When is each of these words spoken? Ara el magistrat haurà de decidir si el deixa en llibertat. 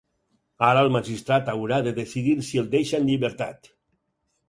Ara 0.67 0.81
el 0.85 0.89
magistrat 0.95 1.53
haurà 1.53 1.79
de 1.89 1.95
decidir 2.01 2.37
si 2.51 2.65
el 2.65 2.75
deixa 2.75 3.01
en 3.03 3.09
llibertat. 3.11 3.75